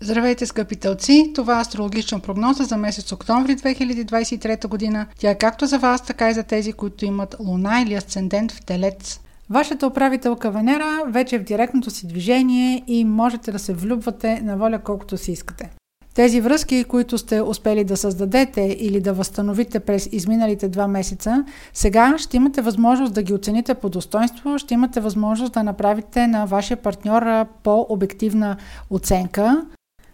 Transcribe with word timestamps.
Здравейте, 0.00 0.46
скъпи 0.46 0.76
тълци! 0.76 1.32
Това 1.34 1.58
е 1.58 1.60
астрологична 1.60 2.20
прогноза 2.20 2.64
за 2.64 2.76
месец 2.76 3.12
октомври 3.12 3.56
2023 3.56 4.68
година. 4.68 5.06
Тя 5.18 5.30
е 5.30 5.38
както 5.38 5.66
за 5.66 5.78
вас, 5.78 6.06
така 6.06 6.30
и 6.30 6.34
за 6.34 6.42
тези, 6.42 6.72
които 6.72 7.04
имат 7.04 7.36
луна 7.40 7.82
или 7.86 7.94
асцендент 7.94 8.52
в 8.52 8.64
телец. 8.64 9.20
Вашата 9.50 9.86
управителка 9.86 10.50
Венера 10.50 11.04
вече 11.08 11.36
е 11.36 11.38
в 11.38 11.44
директното 11.44 11.90
си 11.90 12.06
движение 12.06 12.82
и 12.86 13.04
можете 13.04 13.52
да 13.52 13.58
се 13.58 13.72
влюбвате 13.72 14.40
на 14.40 14.56
воля 14.56 14.78
колкото 14.78 15.18
си 15.18 15.32
искате. 15.32 15.70
Тези 16.14 16.40
връзки, 16.40 16.84
които 16.84 17.18
сте 17.18 17.42
успели 17.42 17.84
да 17.84 17.96
създадете 17.96 18.76
или 18.80 19.00
да 19.00 19.12
възстановите 19.12 19.80
през 19.80 20.08
изминалите 20.12 20.68
два 20.68 20.88
месеца, 20.88 21.44
сега 21.72 22.14
ще 22.18 22.36
имате 22.36 22.62
възможност 22.62 23.14
да 23.14 23.22
ги 23.22 23.34
оцените 23.34 23.74
по 23.74 23.88
достоинство, 23.88 24.58
ще 24.58 24.74
имате 24.74 25.00
възможност 25.00 25.52
да 25.52 25.62
направите 25.62 26.26
на 26.26 26.46
вашия 26.46 26.76
партньор 26.76 27.22
по-обективна 27.62 28.56
оценка, 28.90 29.66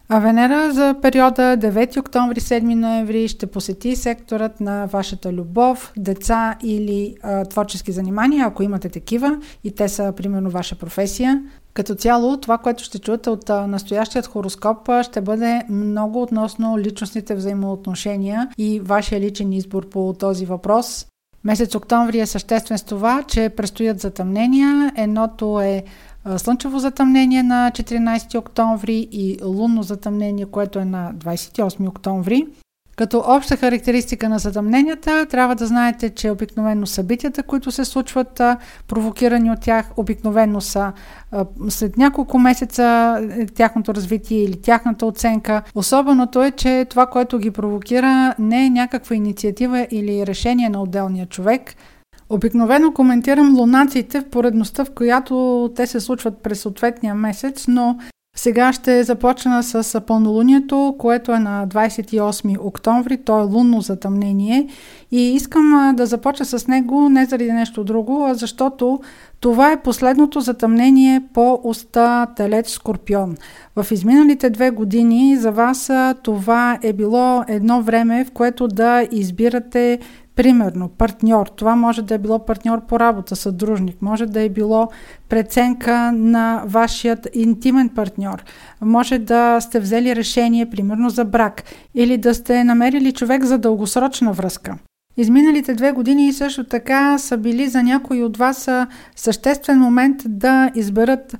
а 0.08 0.18
Венера 0.18 0.72
за 0.72 0.94
периода 1.02 1.42
9 1.42 2.00
октомври 2.00 2.40
7 2.40 2.74
ноември 2.74 3.28
ще 3.28 3.46
посети 3.46 3.96
секторът 3.96 4.60
на 4.60 4.86
вашата 4.86 5.32
любов, 5.32 5.92
деца 5.96 6.56
или 6.62 7.16
а, 7.22 7.44
творчески 7.44 7.92
занимания, 7.92 8.46
ако 8.46 8.62
имате 8.62 8.88
такива 8.88 9.38
и 9.64 9.74
те 9.74 9.88
са 9.88 10.12
примерно 10.16 10.50
ваша 10.50 10.74
професия. 10.74 11.42
Като 11.74 11.94
цяло, 11.94 12.36
това, 12.36 12.58
което 12.58 12.84
ще 12.84 12.98
чуете 12.98 13.30
от 13.30 13.48
настоящият 13.48 14.26
хороскоп, 14.26 14.88
ще 15.02 15.20
бъде 15.20 15.62
много 15.70 16.22
относно 16.22 16.78
личностните 16.78 17.34
взаимоотношения 17.34 18.48
и 18.58 18.80
вашия 18.80 19.20
личен 19.20 19.52
избор 19.52 19.88
по 19.88 20.14
този 20.18 20.46
въпрос. 20.46 21.06
Месец 21.44 21.74
октомври 21.74 22.20
е 22.20 22.26
съществен 22.26 22.78
с 22.78 22.82
това, 22.82 23.22
че 23.22 23.48
предстоят 23.48 24.00
затъмнения. 24.00 24.92
Едното 24.96 25.60
е 25.60 25.84
слънчево 26.36 26.78
затъмнение 26.78 27.42
на 27.42 27.70
14 27.74 28.38
октомври 28.38 29.08
и 29.12 29.38
лунно 29.44 29.82
затъмнение, 29.82 30.46
което 30.46 30.78
е 30.78 30.84
на 30.84 31.12
28 31.14 31.88
октомври. 31.88 32.46
Като 32.96 33.24
обща 33.26 33.56
характеристика 33.56 34.28
на 34.28 34.38
затъмненията, 34.38 35.26
трябва 35.26 35.54
да 35.54 35.66
знаете, 35.66 36.10
че 36.10 36.30
обикновено 36.30 36.86
събитията, 36.86 37.42
които 37.42 37.70
се 37.70 37.84
случват, 37.84 38.40
провокирани 38.88 39.50
от 39.50 39.60
тях, 39.60 39.90
обикновено 39.96 40.60
са 40.60 40.92
след 41.68 41.96
няколко 41.96 42.38
месеца 42.38 43.18
е, 43.30 43.46
тяхното 43.46 43.94
развитие 43.94 44.42
или 44.42 44.60
тяхната 44.60 45.06
оценка. 45.06 45.62
Особеното 45.74 46.42
е, 46.42 46.50
че 46.50 46.86
това, 46.90 47.06
което 47.06 47.38
ги 47.38 47.50
провокира, 47.50 48.34
не 48.38 48.66
е 48.66 48.70
някаква 48.70 49.16
инициатива 49.16 49.86
или 49.90 50.26
решение 50.26 50.68
на 50.68 50.82
отделния 50.82 51.26
човек– 51.26 51.74
Обикновено 52.32 52.92
коментирам 52.92 53.56
лунациите 53.58 54.20
в 54.20 54.24
поредността, 54.24 54.84
в 54.84 54.90
която 54.90 55.70
те 55.76 55.86
се 55.86 56.00
случват 56.00 56.38
през 56.38 56.60
съответния 56.60 57.14
месец, 57.14 57.64
но 57.68 57.98
сега 58.36 58.72
ще 58.72 59.02
започна 59.02 59.62
с 59.62 60.00
пълнолунието, 60.00 60.94
което 60.98 61.32
е 61.32 61.38
на 61.38 61.68
28 61.68 62.58
октомври, 62.60 63.16
то 63.16 63.40
е 63.40 63.42
лунно 63.42 63.80
затъмнение. 63.80 64.68
И 65.10 65.34
искам 65.34 65.94
да 65.96 66.06
започна 66.06 66.46
с 66.46 66.68
него 66.68 67.08
не 67.08 67.26
заради 67.26 67.52
нещо 67.52 67.84
друго, 67.84 68.26
а 68.26 68.34
защото 68.34 69.00
това 69.42 69.72
е 69.72 69.82
последното 69.82 70.40
затъмнение 70.40 71.22
по 71.34 71.60
уста 71.64 72.26
Телец 72.36 72.70
Скорпион. 72.70 73.36
В 73.76 73.86
изминалите 73.90 74.50
две 74.50 74.70
години 74.70 75.36
за 75.36 75.50
вас 75.50 75.90
това 76.22 76.78
е 76.82 76.92
било 76.92 77.44
едно 77.48 77.82
време, 77.82 78.24
в 78.24 78.30
което 78.30 78.68
да 78.68 79.06
избирате 79.10 79.98
Примерно, 80.36 80.88
партньор. 80.88 81.46
Това 81.46 81.76
може 81.76 82.02
да 82.02 82.14
е 82.14 82.18
било 82.18 82.38
партньор 82.38 82.86
по 82.86 83.00
работа, 83.00 83.36
съдружник. 83.36 84.02
Може 84.02 84.26
да 84.26 84.40
е 84.40 84.48
било 84.48 84.88
преценка 85.28 86.12
на 86.12 86.62
вашият 86.66 87.28
интимен 87.34 87.88
партньор. 87.88 88.44
Може 88.80 89.18
да 89.18 89.60
сте 89.60 89.80
взели 89.80 90.16
решение, 90.16 90.70
примерно, 90.70 91.10
за 91.10 91.24
брак. 91.24 91.62
Или 91.94 92.18
да 92.18 92.34
сте 92.34 92.64
намерили 92.64 93.12
човек 93.12 93.44
за 93.44 93.58
дългосрочна 93.58 94.32
връзка. 94.32 94.76
Изминалите 95.16 95.74
две 95.74 95.92
години 95.92 96.32
също 96.32 96.64
така 96.64 97.18
са 97.18 97.38
били 97.38 97.68
за 97.68 97.82
някои 97.82 98.22
от 98.22 98.36
вас 98.36 98.68
съществен 99.16 99.78
момент 99.78 100.22
да 100.26 100.70
изберат 100.74 101.36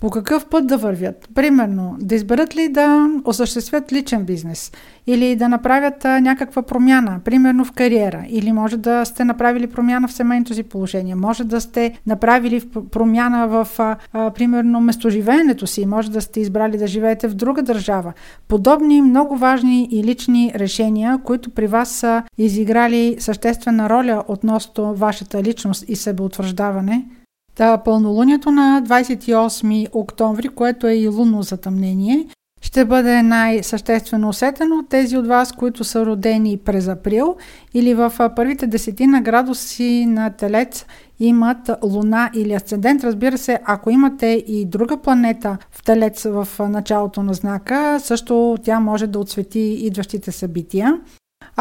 по 0.00 0.10
какъв 0.10 0.46
път 0.46 0.66
да 0.66 0.76
вървят? 0.76 1.28
Примерно, 1.34 1.96
да 2.00 2.14
изберат 2.14 2.56
ли 2.56 2.68
да 2.68 3.08
осъществят 3.24 3.92
личен 3.92 4.24
бизнес 4.24 4.72
или 5.06 5.36
да 5.36 5.48
направят 5.48 6.04
някаква 6.04 6.62
промяна, 6.62 7.20
примерно 7.24 7.64
в 7.64 7.72
кариера, 7.72 8.24
или 8.28 8.52
може 8.52 8.76
да 8.76 9.04
сте 9.04 9.24
направили 9.24 9.66
промяна 9.66 10.08
в 10.08 10.12
семейното 10.12 10.54
си 10.54 10.62
положение, 10.62 11.14
може 11.14 11.44
да 11.44 11.60
сте 11.60 11.98
направили 12.06 12.62
промяна 12.90 13.48
в, 13.48 13.68
примерно, 14.12 14.80
местоживеенето 14.80 15.66
си, 15.66 15.86
може 15.86 16.10
да 16.10 16.20
сте 16.20 16.40
избрали 16.40 16.78
да 16.78 16.86
живеете 16.86 17.28
в 17.28 17.34
друга 17.34 17.62
държава. 17.62 18.12
Подобни 18.48 19.02
много 19.02 19.36
важни 19.36 19.88
и 19.90 20.04
лични 20.04 20.52
решения, 20.54 21.18
които 21.24 21.50
при 21.50 21.66
вас 21.66 21.90
са 21.90 22.22
изиграли 22.38 23.16
съществена 23.18 23.90
роля 23.90 24.24
относно 24.28 24.94
вашата 24.94 25.42
личност 25.42 25.84
и 25.88 25.96
себеутвърждаване– 25.96 27.04
Та 27.60 27.78
пълнолунието 27.78 28.50
на 28.50 28.82
28 28.86 29.88
октомври, 29.92 30.48
което 30.48 30.86
е 30.86 30.94
и 30.94 31.08
лунно 31.08 31.42
затъмнение, 31.42 32.26
ще 32.62 32.84
бъде 32.84 33.22
най-съществено 33.22 34.28
усетено 34.28 34.76
от 34.76 34.88
тези 34.88 35.16
от 35.16 35.26
вас, 35.26 35.52
които 35.52 35.84
са 35.84 36.06
родени 36.06 36.56
през 36.56 36.88
април 36.88 37.36
или 37.74 37.94
в 37.94 38.12
първите 38.36 38.66
десетина 38.66 39.20
градуси 39.20 40.06
на 40.06 40.30
Телец 40.30 40.86
имат 41.18 41.70
луна 41.84 42.30
или 42.34 42.52
асцендент. 42.52 43.04
Разбира 43.04 43.38
се, 43.38 43.58
ако 43.64 43.90
имате 43.90 44.44
и 44.46 44.64
друга 44.64 44.96
планета 44.96 45.56
в 45.70 45.82
Телец 45.82 46.22
в 46.22 46.48
началото 46.68 47.22
на 47.22 47.34
знака, 47.34 47.98
също 48.00 48.56
тя 48.62 48.80
може 48.80 49.06
да 49.06 49.18
отсвети 49.18 49.60
идващите 49.60 50.32
събития. 50.32 51.00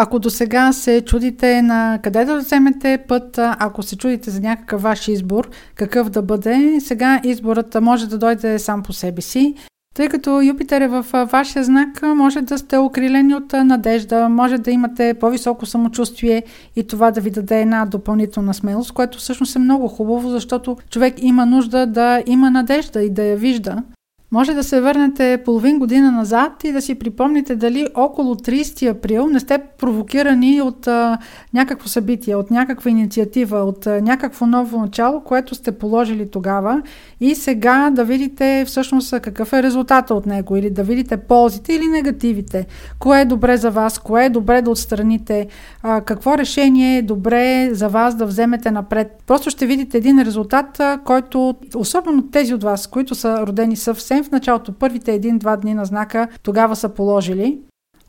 Ако 0.02 0.20
до 0.20 0.30
сега 0.30 0.74
се 0.74 1.02
чудите 1.02 1.62
на 1.62 2.00
къде 2.04 2.26
да 2.26 2.38
вземете 2.38 2.98
път, 3.08 3.38
ако 3.38 3.84
се 3.84 3.98
чудите 3.98 4.30
за 4.32 4.42
някакъв 4.42 4.82
ваш 4.82 5.08
избор, 5.08 5.50
какъв 5.76 6.10
да 6.10 6.22
бъде, 6.22 6.80
сега 6.80 7.22
изборът 7.24 7.78
може 7.82 8.08
да 8.08 8.18
дойде 8.18 8.60
сам 8.60 8.84
по 8.84 8.94
себе 8.94 9.22
си. 9.22 9.56
Тъй 9.96 10.10
като 10.10 10.42
Юпитер 10.42 10.82
е 10.82 10.88
в 10.88 11.06
вашия 11.32 11.64
знак, 11.64 12.02
може 12.02 12.42
да 12.42 12.58
сте 12.58 12.78
окрилени 12.78 13.36
от 13.36 13.54
надежда, 13.54 14.30
може 14.30 14.58
да 14.58 14.72
имате 14.72 15.14
по-високо 15.14 15.66
самочувствие 15.66 16.44
и 16.76 16.88
това 16.88 17.12
да 17.12 17.22
ви 17.22 17.32
даде 17.32 17.62
една 17.62 17.86
допълнителна 17.86 18.54
смелост, 18.54 18.92
което 18.92 19.18
всъщност 19.18 19.56
е 19.56 19.60
много 19.60 19.88
хубаво, 19.88 20.30
защото 20.30 20.78
човек 20.90 21.14
има 21.18 21.46
нужда 21.46 21.88
да 21.88 22.24
има 22.26 22.52
надежда 22.52 23.02
и 23.02 23.10
да 23.10 23.24
я 23.24 23.38
вижда. 23.38 23.84
Може 24.32 24.54
да 24.54 24.64
се 24.64 24.82
върнете 24.82 25.42
половин 25.46 25.80
година 25.80 26.12
назад 26.12 26.64
и 26.64 26.72
да 26.72 26.82
си 26.82 26.96
припомните 26.96 27.56
дали 27.56 27.88
около 27.96 28.36
30 28.36 28.90
април 28.90 29.28
не 29.28 29.40
сте 29.40 29.62
провокирани 29.78 30.62
от 30.62 30.88
а, 30.88 31.18
някакво 31.54 31.88
събитие, 31.88 32.36
от 32.36 32.52
някаква 32.52 32.92
инициатива, 32.92 33.60
от 33.60 33.88
а, 33.88 34.02
някакво 34.02 34.46
ново 34.46 34.82
начало, 34.82 35.22
което 35.22 35.56
сте 35.56 35.72
положили 35.72 36.32
тогава 36.32 36.82
и 37.20 37.36
сега 37.36 37.90
да 37.90 38.06
видите 38.06 38.64
всъщност 38.68 39.22
какъв 39.22 39.54
е 39.54 39.64
резултата 39.64 40.14
от 40.14 40.26
него 40.26 40.58
или 40.58 40.70
да 40.70 40.84
видите 40.84 41.18
ползите 41.18 41.74
или 41.74 41.88
негативите. 41.88 42.66
Кое 43.00 43.22
е 43.22 43.26
добре 43.26 43.58
за 43.58 43.72
вас, 43.72 44.00
кое 44.00 44.26
е 44.26 44.30
добре 44.30 44.62
да 44.62 44.72
отстраните, 44.72 45.48
а, 45.84 46.02
какво 46.02 46.38
решение 46.38 46.98
е 46.98 47.02
добре 47.02 47.70
за 47.72 47.88
вас 47.88 48.16
да 48.16 48.26
вземете 48.26 48.72
напред. 48.72 49.24
Просто 49.28 49.50
ще 49.50 49.66
видите 49.66 49.98
един 49.98 50.20
резултат, 50.22 50.82
който, 51.06 51.56
особено 51.76 52.22
тези 52.22 52.54
от 52.54 52.64
вас, 52.64 52.88
които 52.88 53.16
са 53.16 53.48
родени 53.48 53.76
съвсем 53.76 54.19
в 54.24 54.32
началото, 54.32 54.74
първите 54.74 55.14
един-два 55.14 55.58
дни 55.58 55.74
на 55.74 55.86
знака, 55.86 56.28
тогава 56.44 56.76
са 56.76 56.90
положили. 56.90 57.58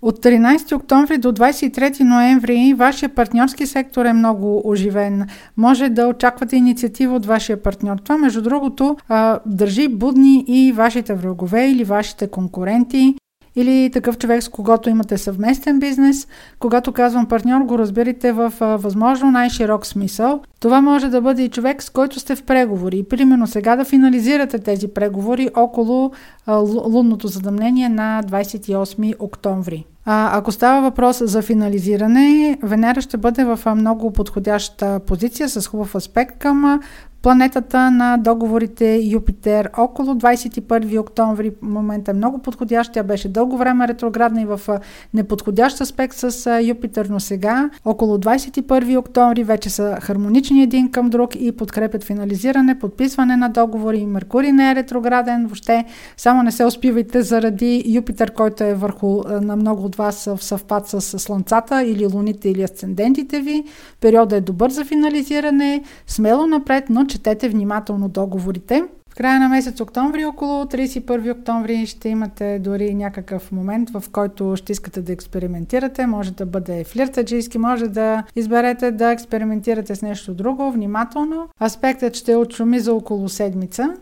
От 0.02 0.24
13 0.24 0.76
октомври 0.76 1.18
до 1.18 1.32
23 1.32 2.00
ноември 2.00 2.74
вашия 2.74 3.08
партньорски 3.08 3.66
сектор 3.66 4.04
е 4.04 4.12
много 4.12 4.62
оживен. 4.64 5.26
Може 5.56 5.88
да 5.88 6.06
очаквате 6.06 6.56
инициатива 6.56 7.16
от 7.16 7.26
вашия 7.26 7.62
партньор. 7.62 7.96
Това, 7.98 8.18
между 8.18 8.42
другото, 8.42 8.96
държи 9.46 9.88
будни 9.88 10.44
и 10.48 10.72
вашите 10.72 11.14
врагове 11.14 11.70
или 11.70 11.84
вашите 11.84 12.30
конкуренти 12.30 13.14
или 13.56 13.90
такъв 13.92 14.18
човек, 14.18 14.42
с 14.42 14.48
когото 14.48 14.90
имате 14.90 15.18
съвместен 15.18 15.78
бизнес. 15.78 16.28
Когато 16.58 16.92
казвам 16.92 17.26
партньор, 17.26 17.60
го 17.60 17.78
разбирате 17.78 18.32
в 18.32 18.52
възможно 18.60 19.30
най-широк 19.30 19.86
смисъл. 19.86 20.40
Това 20.60 20.80
може 20.80 21.08
да 21.08 21.20
бъде 21.20 21.42
и 21.42 21.48
човек, 21.48 21.82
с 21.82 21.90
който 21.90 22.20
сте 22.20 22.36
в 22.36 22.42
преговори. 22.42 22.98
И 22.98 23.02
примерно 23.02 23.46
сега 23.46 23.76
да 23.76 23.84
финализирате 23.84 24.58
тези 24.58 24.88
преговори 24.88 25.50
около 25.56 26.12
а, 26.46 26.56
лунното 26.86 27.28
задъмнение 27.28 27.88
на 27.88 28.22
28 28.26 29.14
октомври. 29.18 29.84
А, 30.04 30.38
ако 30.38 30.52
става 30.52 30.82
въпрос 30.82 31.22
за 31.24 31.42
финализиране, 31.42 32.58
Венера 32.62 33.00
ще 33.00 33.16
бъде 33.16 33.44
в 33.44 33.60
много 33.74 34.12
подходяща 34.12 35.00
позиция 35.06 35.48
с 35.48 35.66
хубав 35.66 35.94
аспект 35.94 36.38
към 36.38 36.80
планетата 37.22 37.90
на 37.90 38.16
договорите 38.16 39.00
Юпитер 39.02 39.70
около 39.78 40.14
21 40.14 41.00
октомври. 41.00 41.52
Момента 41.62 42.10
е 42.10 42.14
много 42.14 42.38
подходящ. 42.38 42.92
Тя 42.92 43.02
беше 43.02 43.28
дълго 43.28 43.56
време 43.56 43.88
ретроградна 43.88 44.42
и 44.42 44.44
в 44.44 44.60
неподходящ 45.14 45.80
аспект 45.80 46.16
с 46.16 46.60
Юпитер, 46.62 47.06
но 47.10 47.20
сега 47.20 47.70
около 47.84 48.18
21 48.18 48.98
октомври 48.98 49.44
вече 49.44 49.70
са 49.70 49.98
хармонични 50.00 50.49
симпатични 50.50 50.62
един 50.62 50.90
към 50.90 51.10
друг 51.10 51.30
и 51.34 51.52
подкрепят 51.52 52.04
финализиране, 52.04 52.78
подписване 52.78 53.36
на 53.36 53.48
договори. 53.48 54.06
Меркурий 54.06 54.52
не 54.52 54.70
е 54.70 54.74
ретрограден, 54.74 55.46
въобще 55.46 55.84
само 56.16 56.42
не 56.42 56.52
се 56.52 56.64
успивайте 56.64 57.22
заради 57.22 57.84
Юпитер, 57.86 58.32
който 58.32 58.64
е 58.64 58.74
върху 58.74 59.22
на 59.42 59.56
много 59.56 59.84
от 59.84 59.96
вас 59.96 60.24
в 60.24 60.44
съвпад 60.44 60.88
с 60.88 61.00
Слънцата 61.18 61.82
или 61.82 62.06
Луните 62.06 62.48
или 62.48 62.62
асцендентите 62.62 63.40
ви. 63.40 63.64
Периодът 64.00 64.38
е 64.38 64.40
добър 64.40 64.70
за 64.70 64.84
финализиране, 64.84 65.82
смело 66.06 66.46
напред, 66.46 66.84
но 66.90 67.06
четете 67.06 67.48
внимателно 67.48 68.08
договорите. 68.08 68.84
В 69.10 69.14
края 69.14 69.40
на 69.40 69.48
месец 69.48 69.80
октомври, 69.80 70.24
около 70.24 70.64
31 70.64 71.38
октомври, 71.38 71.86
ще 71.86 72.08
имате 72.08 72.58
дори 72.58 72.94
някакъв 72.94 73.52
момент, 73.52 73.90
в 73.90 74.04
който 74.12 74.56
ще 74.56 74.72
искате 74.72 75.02
да 75.02 75.12
експериментирате. 75.12 76.06
Може 76.06 76.30
да 76.30 76.46
бъде 76.46 76.84
флиртаджийски, 76.84 77.58
може 77.58 77.88
да 77.88 78.24
изберете 78.36 78.90
да 78.90 79.10
експериментирате 79.10 79.96
с 79.96 80.02
нещо 80.02 80.34
друго, 80.34 80.72
внимателно. 80.72 81.48
Аспектът 81.62 82.16
ще 82.16 82.36
отшуми 82.36 82.80
за 82.80 82.94
около 82.94 83.28
седмица. 83.28 83.94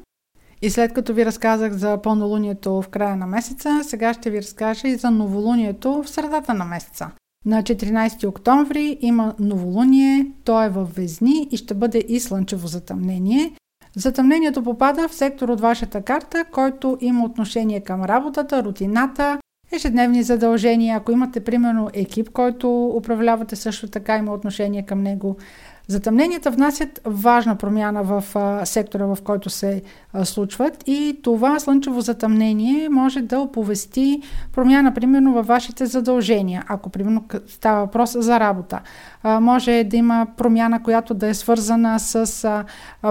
И 0.62 0.70
след 0.70 0.92
като 0.92 1.14
ви 1.14 1.26
разказах 1.26 1.72
за 1.72 2.02
пълнолунието 2.02 2.82
в 2.82 2.88
края 2.88 3.16
на 3.16 3.26
месеца, 3.26 3.80
сега 3.82 4.14
ще 4.14 4.30
ви 4.30 4.38
разкажа 4.38 4.88
и 4.88 4.96
за 4.96 5.10
новолунието 5.10 6.02
в 6.02 6.08
средата 6.08 6.54
на 6.54 6.64
месеца. 6.64 7.10
На 7.46 7.62
14 7.62 8.28
октомври 8.28 8.98
има 9.00 9.34
новолуние, 9.38 10.26
то 10.44 10.62
е 10.62 10.68
във 10.68 10.94
Везни 10.94 11.48
и 11.50 11.56
ще 11.56 11.74
бъде 11.74 12.04
и 12.08 12.20
слънчево 12.20 12.66
затъмнение. 12.66 13.52
Затъмнението 13.96 14.62
попада 14.62 15.08
в 15.08 15.14
сектор 15.14 15.48
от 15.48 15.60
вашата 15.60 16.02
карта, 16.02 16.44
който 16.52 16.98
има 17.00 17.24
отношение 17.24 17.80
към 17.80 18.04
работата, 18.04 18.62
рутината, 18.64 19.38
ежедневни 19.72 20.22
задължения. 20.22 20.96
Ако 20.96 21.12
имате, 21.12 21.44
примерно, 21.44 21.90
екип, 21.92 22.30
който 22.30 22.86
управлявате 22.86 23.56
също 23.56 23.88
така, 23.88 24.16
има 24.16 24.32
отношение 24.32 24.82
към 24.82 25.02
него. 25.02 25.36
Затъмненията 25.90 26.50
внасят 26.50 27.00
важна 27.04 27.56
промяна 27.56 28.02
в 28.02 28.24
сектора, 28.64 29.06
в 29.06 29.18
който 29.24 29.50
се 29.50 29.82
случват 30.24 30.84
и 30.86 31.20
това 31.22 31.58
слънчево 31.58 32.00
затъмнение 32.00 32.88
може 32.88 33.20
да 33.20 33.40
оповести 33.40 34.22
промяна, 34.52 34.94
примерно, 34.94 35.32
във 35.32 35.46
вашите 35.46 35.86
задължения. 35.86 36.64
Ако, 36.68 36.90
примерно, 36.90 37.24
става 37.46 37.80
въпрос 37.80 38.16
за 38.18 38.40
работа, 38.40 38.80
може 39.24 39.84
да 39.84 39.96
има 39.96 40.26
промяна, 40.36 40.82
която 40.82 41.14
да 41.14 41.28
е 41.28 41.34
свързана 41.34 42.00
с 42.00 42.64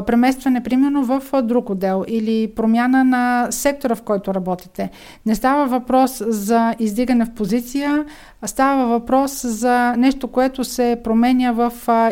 преместване, 0.06 0.63
примерно, 0.63 1.03
в 1.03 1.41
друг 1.41 1.69
отдел 1.69 2.03
или 2.07 2.51
промяна 2.56 3.03
на 3.03 3.47
сектора, 3.51 3.95
в 3.95 4.01
който 4.01 4.33
работите. 4.33 4.89
Не 5.25 5.35
става 5.35 5.65
въпрос 5.65 6.23
за 6.27 6.75
издигане 6.80 7.25
в 7.25 7.33
позиция, 7.33 8.06
а 8.41 8.47
става 8.47 8.88
въпрос 8.88 9.45
за 9.45 9.95
нещо, 9.97 10.27
което 10.27 10.63
се 10.63 11.00
променя 11.03 11.51
в 11.51 11.73
а, 11.88 12.12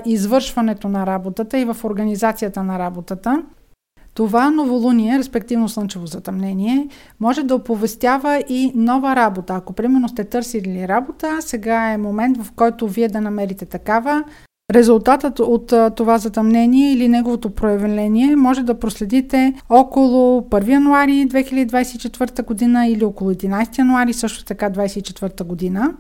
извършването 0.56 0.90
на 0.90 1.06
работата 1.06 1.60
и 1.60 1.66
в 1.66 1.78
организацията 1.84 2.64
на 2.64 2.80
работата. 2.80 3.44
Това 4.14 4.50
новолуние, 4.50 5.18
респективно 5.20 5.70
слънчево 5.70 6.06
затъмнение, 6.06 6.88
може 7.20 7.44
да 7.44 7.56
оповестява 7.56 8.44
и 8.50 8.72
нова 8.76 9.16
работа. 9.16 9.54
Ако 9.56 9.74
примерно 9.74 10.10
сте 10.10 10.24
търсили 10.24 10.88
работа, 10.88 11.38
сега 11.42 11.92
е 11.92 11.98
момент 11.98 12.38
в 12.38 12.52
който 12.52 12.88
вие 12.88 13.08
да 13.08 13.22
намерите 13.22 13.66
такава. 13.66 14.24
Резултатът 14.74 15.40
от 15.40 15.74
това 15.96 16.18
затъмнение 16.18 16.94
или 16.94 17.08
неговото 17.08 17.50
проявление 17.50 18.36
може 18.36 18.64
да 18.64 18.80
проследите 18.80 19.54
около 19.70 20.42
1 20.42 20.70
януари 20.70 21.28
2024 21.28 22.46
година 22.46 22.88
или 22.88 23.06
около 23.06 23.34
11 23.34 23.78
януари 23.80 24.14
също 24.14 24.46
така 24.46 24.70
2024 24.70 25.44
година. 25.44 25.94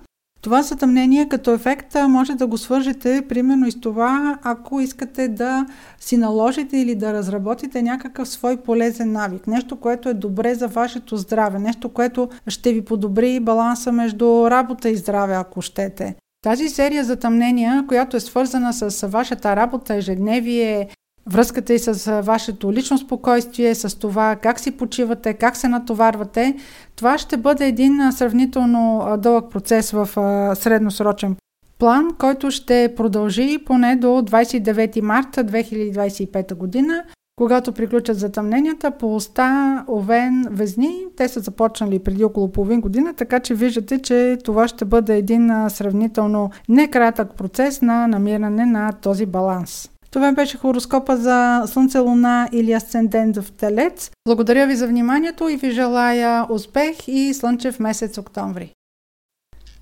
Това 0.45 0.62
затъмнение 0.62 1.30
като 1.30 1.53
ефект 1.53 1.95
може 2.09 2.33
да 2.36 2.47
го 2.47 2.57
свържете 2.57 3.21
примерно 3.30 3.68
и 3.68 3.71
с 3.71 3.80
това, 3.80 4.39
ако 4.44 4.80
искате 4.81 5.27
да 5.27 5.65
си 6.00 6.18
наложите 6.18 6.77
или 6.77 6.95
да 6.95 7.13
разработите 7.13 7.81
някакъв 7.81 8.27
свой 8.27 8.57
полезен 8.57 9.12
навик. 9.12 9.47
Нещо, 9.47 9.75
което 9.75 10.09
е 10.09 10.13
добре 10.13 10.56
за 10.56 10.68
вашето 10.68 11.18
здраве. 11.18 11.59
Нещо, 11.59 11.89
което 11.89 12.30
ще 12.47 12.74
ви 12.74 12.86
подобри 12.86 13.39
баланса 13.39 13.92
между 13.92 14.51
работа 14.51 14.89
и 14.89 14.95
здраве, 14.95 15.33
ако 15.33 15.62
щете. 15.62 16.15
Тази 16.44 16.69
серия 16.69 17.03
затъмнения, 17.03 17.86
която 17.88 18.18
е 18.18 18.19
свързана 18.19 18.74
с 18.74 19.07
вашата 19.07 19.56
работа, 19.56 19.95
ежедневие, 19.95 20.89
връзката 21.30 21.74
и 21.74 21.80
с 21.80 22.22
вашето 22.22 22.74
лично 22.74 22.98
спокойствие, 22.98 23.75
с 23.75 24.00
това 24.00 24.36
как 24.36 24.60
си 24.60 24.72
почивате, 24.72 25.33
как 25.33 25.57
се 25.57 25.68
натоварвате, 25.68 26.56
това 26.95 27.18
ще 27.18 27.38
бъде 27.38 27.68
един 27.68 28.12
сравнително 28.12 29.16
дълъг 29.18 29.51
процес 29.51 29.92
в 29.92 30.10
средносрочен 30.56 31.36
план, 31.80 32.07
който 32.19 32.51
ще 32.51 32.94
продължи 32.95 33.57
поне 33.66 33.95
до 33.95 34.07
29 34.07 35.01
марта 35.01 35.44
2025 35.44 36.56
година, 36.56 37.04
когато 37.36 37.71
приключат 37.71 38.19
затъмненията 38.19 38.92
по 38.92 39.16
оста, 39.16 39.83
Овен, 39.89 40.45
Везни. 40.51 41.06
Те 41.18 41.28
са 41.28 41.39
започнали 41.39 42.00
преди 42.00 42.24
около 42.24 42.51
половин 42.51 42.81
година, 42.81 43.13
така 43.13 43.39
че 43.39 43.56
виждате, 43.56 44.00
че 44.00 44.38
това 44.44 44.68
ще 44.68 44.86
бъде 44.86 45.18
един 45.18 45.69
сравнително 45.69 46.50
некратък 46.69 47.36
процес 47.36 47.81
на 47.81 48.07
намиране 48.07 48.66
на 48.66 48.92
този 48.92 49.25
баланс. 49.25 49.89
Това 50.15 50.31
беше 50.31 50.57
хороскопа 50.57 51.17
за 51.17 51.63
Слънце, 51.67 52.00
Луна 52.00 52.50
или 52.51 52.73
Асцендент 52.73 53.38
в 53.38 53.51
Телец. 53.51 54.12
Благодаря 54.27 54.67
ви 54.67 54.75
за 54.75 54.88
вниманието 54.88 55.50
и 55.50 55.57
ви 55.57 55.71
желая 55.71 56.45
успех 56.50 57.07
и 57.07 57.33
слънчев 57.33 57.79
месец 57.79 58.17
октомври. 58.17 58.73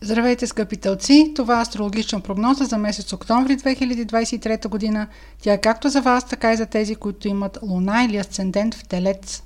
Здравейте, 0.01 0.47
скъпи 0.47 0.77
тълци! 0.77 1.31
Това 1.35 1.59
е 1.59 1.61
астрологична 1.61 2.19
прогноза 2.19 2.65
за 2.65 2.77
месец 2.77 3.13
октомври 3.13 3.57
2023 3.57 4.67
година. 4.67 5.07
Тя 5.41 5.53
е 5.53 5.61
както 5.61 5.89
за 5.89 6.01
вас, 6.01 6.27
така 6.27 6.53
и 6.53 6.57
за 6.57 6.65
тези, 6.65 6.95
които 6.95 7.27
имат 7.27 7.59
Луна 7.61 8.05
или 8.09 8.17
Асцендент 8.17 8.75
в 8.75 8.87
Телец. 8.87 9.41